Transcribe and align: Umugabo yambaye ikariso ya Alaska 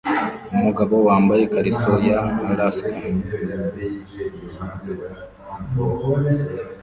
Umugabo 0.55 0.93
yambaye 1.07 1.41
ikariso 1.43 1.93
ya 2.09 2.19
Alaska 2.49 2.91